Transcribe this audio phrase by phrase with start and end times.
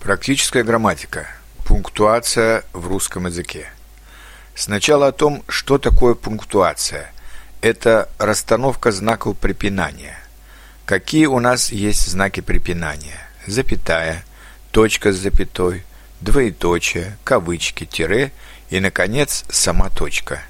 [0.00, 1.28] Практическая грамматика.
[1.66, 3.66] Пунктуация в русском языке.
[4.54, 7.12] Сначала о том, что такое пунктуация.
[7.60, 10.18] Это расстановка знаков препинания.
[10.86, 13.20] Какие у нас есть знаки препинания?
[13.46, 14.24] Запятая,
[14.70, 15.84] точка с запятой,
[16.22, 18.32] двоеточие, кавычки, тире
[18.70, 20.42] и, наконец, сама точка–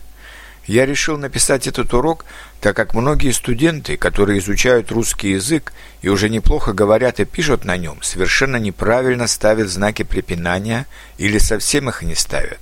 [0.71, 2.25] я решил написать этот урок,
[2.61, 7.77] так как многие студенты, которые изучают русский язык и уже неплохо говорят и пишут на
[7.77, 10.87] нем, совершенно неправильно ставят знаки препинания
[11.19, 12.61] или совсем их не ставят.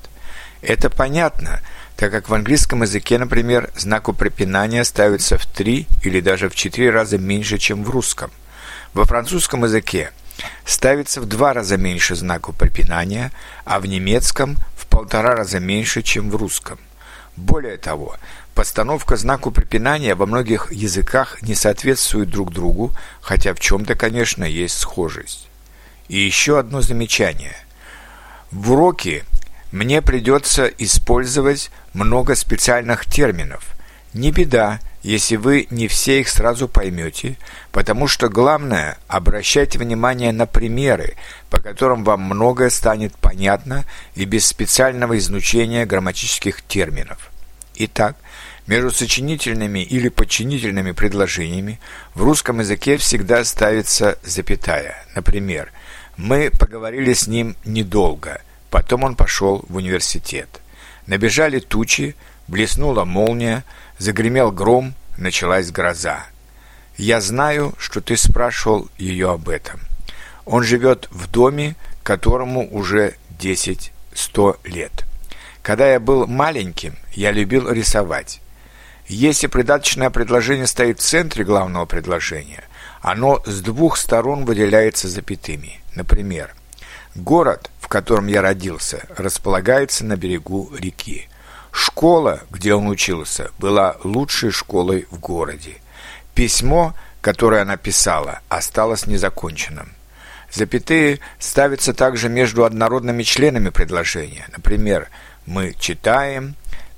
[0.62, 1.60] Это понятно,
[1.96, 6.88] так как в английском языке, например, знаку препинания ставится в три или даже в четыре
[6.88, 8.30] раза меньше, чем в русском.
[8.94, 10.12] Во французском языке
[10.64, 13.32] ставится в два раза меньше знаку препинания,
[13.66, 16.78] а в немецком в полтора раза меньше, чем в русском.
[17.38, 18.16] Более того,
[18.54, 24.76] постановка знаку препинания во многих языках не соответствует друг другу, хотя в чем-то, конечно, есть
[24.76, 25.48] схожесть.
[26.08, 27.54] И еще одно замечание.
[28.50, 29.24] В уроке
[29.70, 33.64] мне придется использовать много специальных терминов.
[34.14, 37.36] Не беда, если вы не все их сразу поймете,
[37.70, 41.14] потому что главное– обращайте внимание на примеры,
[41.50, 43.84] по которым вам многое станет понятно
[44.16, 47.30] и без специального изучения грамматических терминов.
[47.80, 48.16] Итак,
[48.66, 51.78] между сочинительными или подчинительными предложениями
[52.14, 55.06] в русском языке всегда ставится запятая.
[55.14, 55.70] Например,
[56.16, 60.48] «Мы поговорили с ним недолго, потом он пошел в университет».
[61.06, 62.16] Набежали тучи,
[62.48, 63.64] блеснула молния,
[63.98, 66.26] загремел гром, началась гроза.
[66.96, 69.80] Я знаю, что ты спрашивал ее об этом.
[70.44, 75.07] Он живет в доме, которому уже 10-100 лет.
[75.62, 78.40] Когда я был маленьким, я любил рисовать.
[79.06, 82.64] Если придаточное предложение стоит в центре главного предложения,
[83.00, 85.80] оно с двух сторон выделяется запятыми.
[85.94, 86.54] Например,
[87.14, 91.28] город, в котором я родился, располагается на берегу реки.
[91.72, 95.76] Школа, где он учился, была лучшей школой в городе.
[96.34, 99.94] Письмо, которое она писала, осталось незаконченным.
[100.50, 104.46] Запятые ставятся также между однородными членами предложения.
[104.56, 105.08] Например,
[105.48, 106.56] мы читаем,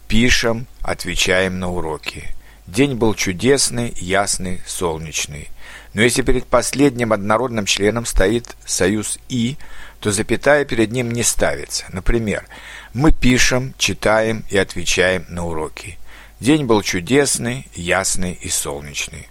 [0.08, 2.34] пишем, отвечаем на уроки.
[2.66, 5.48] День был чудесный, ясный, солнечный.
[5.94, 9.56] Но если перед последним однородным членом стоит союз «и»,
[10.00, 11.84] то запятая перед ним не ставится.
[11.92, 12.44] Например,
[12.92, 15.96] мы пишем, читаем и отвечаем на уроки.
[16.40, 19.28] День был чудесный, ясный и солнечный.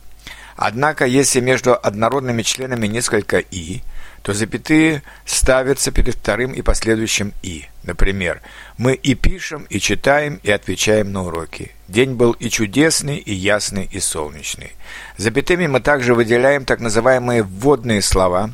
[0.61, 3.81] Однако, если между однородными членами несколько «и»,
[4.23, 7.67] то запятые ставятся перед вторым и последующим «и».
[7.83, 8.41] Например,
[8.77, 11.71] мы и пишем, и читаем, и отвечаем на уроки.
[11.87, 14.73] День был и чудесный, и ясный, и солнечный.
[15.15, 18.53] Запятыми мы также выделяем так называемые вводные слова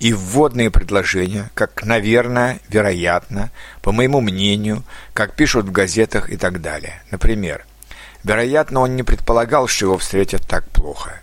[0.00, 3.50] и вводные предложения, как «наверное», «вероятно»,
[3.82, 7.02] «по моему мнению», как пишут в газетах и так далее.
[7.10, 7.66] Например,
[8.24, 11.20] «Вероятно, он не предполагал, что его встретят так плохо».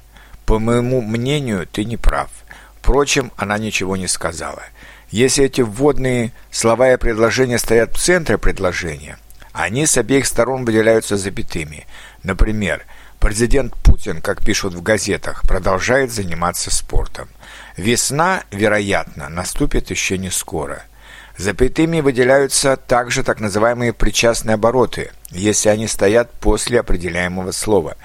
[0.50, 2.28] «По моему мнению, ты не прав».
[2.82, 4.64] Впрочем, она ничего не сказала.
[5.12, 9.20] Если эти вводные слова и предложения стоят в центре предложения,
[9.54, 11.86] они с обеих сторон выделяются запятыми.
[12.24, 12.84] Например,
[13.20, 17.30] президент Путин, как пишут в газетах, продолжает заниматься спортом.
[17.78, 20.82] Весна, вероятно, наступит еще не скоро.
[21.38, 27.98] Запятыми выделяются также так называемые причастные обороты, если они стоят после определяемого слова.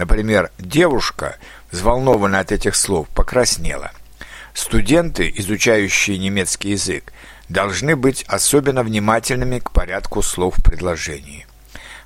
[0.00, 1.36] Например, девушка,
[1.70, 3.90] взволнованная от этих слов, покраснела–
[4.54, 7.12] Студенты, изучающие немецкий язык,
[7.48, 11.46] должны быть особенно внимательными к порядку слов в предложении.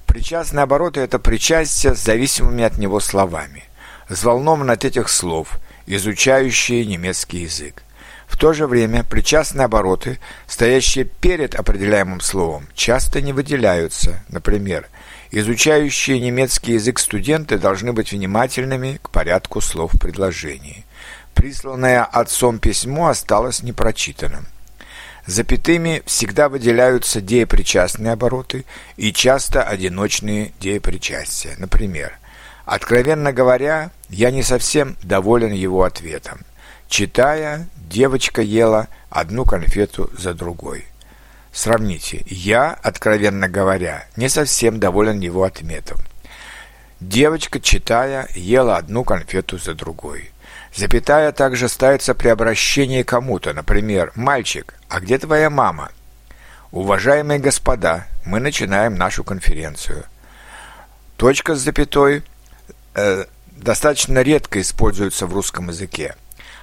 [0.07, 3.65] Причастные обороты– это причастие с зависимыми от него словами.
[4.09, 7.83] Взволнован от этих слов, изучающие немецкий язык.
[8.27, 14.25] В то же время причастные обороты, стоящие перед определяемым словом, часто не выделяются.
[14.29, 14.89] Например,
[15.31, 20.85] изучающие немецкий язык студенты должны быть внимательными к порядку слов в предложении.
[21.35, 24.47] Присланное отцом письмо осталось непрочитанным.
[25.27, 28.65] Запятыми всегда выделяются деепричастные обороты
[28.97, 31.55] и часто одиночные деепричастия.
[31.59, 32.19] Например,
[32.67, 36.41] откровенно говоря, я не совсем доволен его ответом.
[36.89, 40.87] Читая, девочка ела одну конфету за другой.
[41.53, 42.25] Сравните.
[42.27, 45.99] Я, откровенно говоря, не совсем доволен его ответом.
[47.01, 50.31] Девочка, читая, ела одну конфету за другой.
[50.75, 55.93] Запятая также ставится при обращении кому-то, например, «Мальчик, а где твоя мама?»
[56.73, 60.05] Уважаемые господа, мы начинаем нашу конференцию.
[61.17, 62.25] Точка с запятой
[62.95, 66.17] э, достаточно редко используется в русском языке.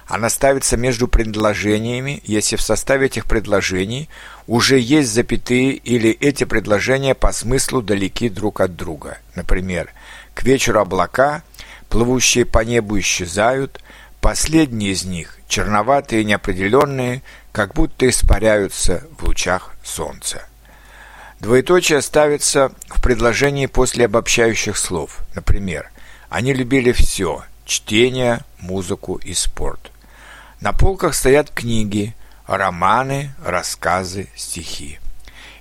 [0.06, 4.08] Она ставится между предложениями, если в составе этих предложений
[4.46, 9.18] уже есть запятые или эти предложения по смыслу далеки друг от друга.
[9.34, 9.92] Например,
[10.34, 11.42] «К вечеру облака,
[11.88, 13.82] плывущие по небу, исчезают,
[14.20, 17.22] последние из них, черноватые и неопределенные,
[17.52, 20.46] как будто испаряются в лучах солнца».
[21.38, 25.20] Двоеточие ставится в предложении после обобщающих слов.
[25.34, 25.90] Например,
[26.28, 29.91] «Они любили все– чтение, музыку и спорт».
[30.62, 32.14] На полках стоят книги,
[32.46, 35.00] романы, рассказы, стихи.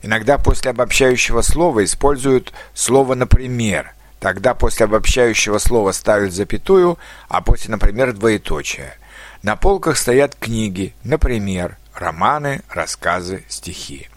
[0.04, 3.96] Иногда после обобщающего слова используют слово «например».
[4.20, 7.00] Тогда после обобщающего слова ставят запятую,
[7.30, 8.94] а после «например» двоеточие.
[9.42, 14.08] На полках стоят книги, например, романы, рассказы, стихи.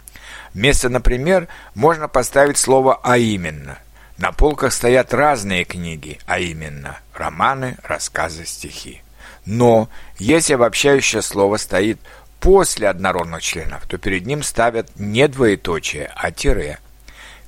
[0.53, 3.79] Вместо «например» можно поставить слово «а именно».
[4.19, 9.01] На полках стоят разные книги, а именно романы, рассказы, стихи.
[9.45, 11.99] Но если обобщающее слово стоит
[12.39, 16.79] после однородных членов, то перед ним ставят не двоеточие, а тире.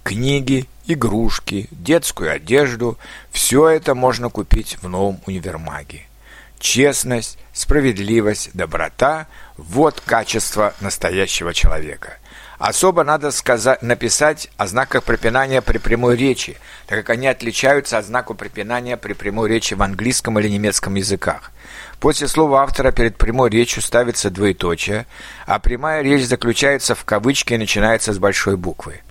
[0.04, 2.98] Книги, игрушки, детскую одежду–
[3.32, 6.04] все это можно купить в новом универмаге.
[6.60, 9.28] Честность, справедливость, доброта–
[9.58, 12.18] вот качество настоящего человека–
[12.58, 16.58] Особо надо сказать, написать о знаках препинания при прямой речи,
[16.88, 21.52] так как они отличаются от знаков препинания при прямой речи в английском или немецком языках.
[22.00, 25.06] После слова автора перед прямой речью ставится двоеточие,
[25.46, 29.02] а прямая речь заключается в кавычке и начинается с большой буквы.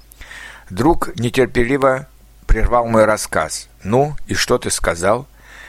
[0.68, 2.08] Друг нетерпеливо
[2.48, 3.68] прервал мой рассказ.
[3.84, 5.28] «Ну, и что ты сказал?»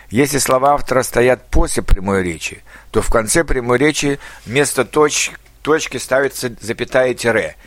[0.09, 5.35] Если слова автора стоят после прямой речи, то в конце прямой речи вместо точки
[5.67, 7.57] точке ставится запятая тире,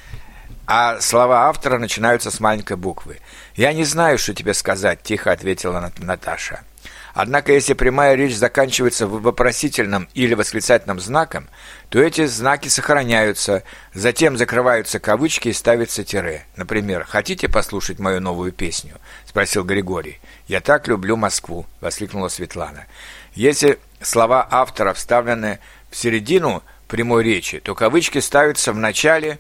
[0.67, 3.19] а слова автора начинаются с маленькой буквы.
[3.56, 6.64] «Я не знаю, что тебе сказать»,– тихо ответила Наташа.
[7.12, 11.50] Однако, если прямая речь заканчивается вопросительным или восклицательным знаком,
[11.91, 16.46] то эти знаки сохраняются, затем закрываются кавычки и ставится тире.
[16.56, 18.94] Например, «Хотите послушать мою новую песню?»–
[19.26, 20.20] спросил Григорий.
[20.46, 22.87] «Я так люблю Москву!»– воскликнула Светлана.
[23.35, 25.58] Если слова автора вставлены
[25.91, 29.39] в середину прямой речи, то кавычки ставятся в начале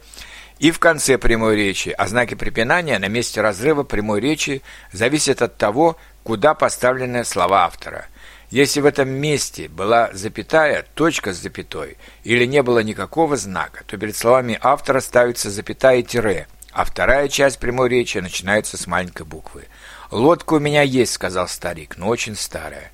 [0.60, 4.62] и в конце прямой речи, а знаки препинания на месте разрыва прямой речи
[4.92, 8.06] зависят от того, куда поставлены слова автора.
[8.50, 13.96] Если в этом месте была запятая, точка с запятой, или не было никакого знака, то
[13.98, 19.26] перед словами автора ставится запятая и тире, а вторая часть прямой речи начинается с маленькой
[19.26, 19.66] буквы.
[20.10, 22.90] «Лодка у меня есть»,— сказал старик,— «но очень старая».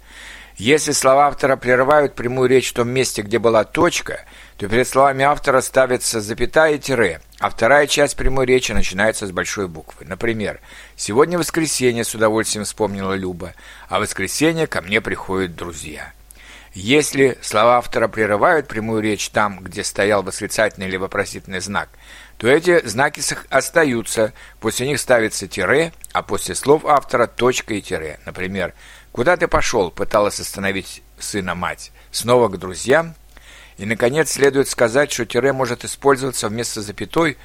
[0.57, 4.25] Если слова автора прерывают прямую речь в том месте, где была точка,
[4.57, 9.33] то перед словами автора ставится запятая и тире, а вторая часть прямой речи начинается с
[9.33, 10.07] большой буквы.
[10.07, 10.61] Например,
[10.97, 13.53] «Сегодня воскресенье», с удовольствием вспомнила Люба,
[13.91, 16.15] «а воскресенье ко мне приходят друзья».
[16.73, 21.91] Если слова автора прерывают прямую речь там, где стоял восклицательный или вопросительный знак,
[22.39, 28.21] то эти знаки остаются, после них ставится тире, а после слов автора точка и тире.
[28.27, 28.75] Например,
[29.13, 31.93] «Куда ты пошел?»– пыталась остановить сына мать.
[32.11, 33.15] Снова к друзьям–
[33.79, 37.37] и, наконец, следует сказать, что тире может использоваться вместо запятой,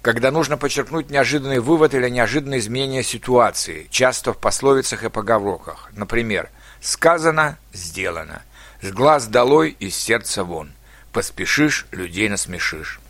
[0.00, 5.90] когда нужно подчеркнуть неожиданный вывод или неожиданное изменение ситуации, часто в пословицах и поговорках.
[5.92, 6.50] Например,
[6.80, 8.42] «сказано– сделано»,
[8.80, 10.72] «с глаз долой, из сердца вон»,
[11.12, 13.00] «поспешишь– людей насмешишь».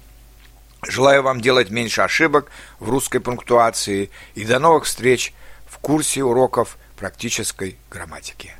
[0.88, 5.32] Желаю вам делать меньше ошибок в русской пунктуации и до новых встреч
[5.66, 8.54] в курсе уроков практической грамматики.